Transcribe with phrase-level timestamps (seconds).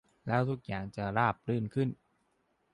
[0.27, 1.89] แล้วทุกอย่างจะราบรื่นขึ้น